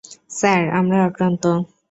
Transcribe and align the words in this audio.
Sir, 0.31 0.61
আমরা 0.71 0.97
আক্রান্ত। 1.05 1.43